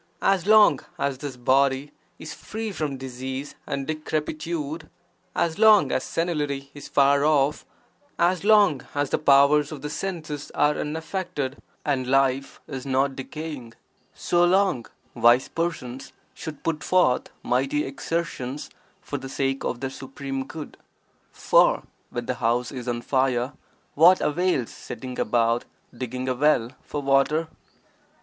[0.23, 4.89] As long as this body is free from disease and decrepitude,
[5.35, 7.67] as long as senility is far off,
[8.17, 13.75] as long as the powers of the senses are unaffected and life is not decaying,
[14.11, 18.71] so long, wise persons should put forth mighty exertions
[19.03, 20.77] for the sake of their supreme good,
[21.31, 23.53] for when the house is on fire
[23.93, 25.65] what avails setting about
[25.95, 27.49] digging a well (for water)?